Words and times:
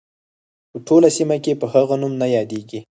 په 0.71 0.77
ټوله 0.87 1.09
سیمه 1.17 1.37
کې 1.43 1.59
په 1.61 1.65
هغه 1.73 1.95
نوم 2.01 2.13
نه 2.21 2.27
یادیږي. 2.35 2.79